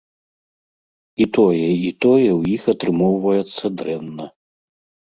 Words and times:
І 1.25 1.27
тое, 1.39 1.69
і 1.87 1.91
тое 2.07 2.27
ў 2.39 2.41
іх 2.57 2.63
атрымоўваецца 2.75 3.65
дрэнна. 3.81 4.25